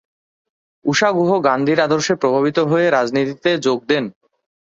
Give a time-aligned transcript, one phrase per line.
[0.85, 4.05] ঊষা গুহ গান্ধীর আদর্শে প্রভাবিত হয়ে রাজনীতিতে যোগ দেন।